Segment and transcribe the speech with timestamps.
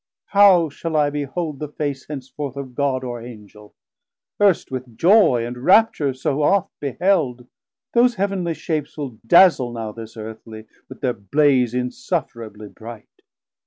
[0.29, 2.13] How shall I behold the face 1080
[2.47, 3.75] Henceforth of God or Angel,
[4.41, 7.45] earst with joy And rapture so oft beheld?
[7.93, 13.09] those heav'nly shapes Will dazle now this earthly, with thir blaze Insufferably bright.